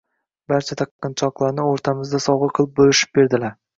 [0.53, 3.55] Barcha taqinchoqlarini oʻrtamizda sovgʻa qilib boʻlishib berdilar.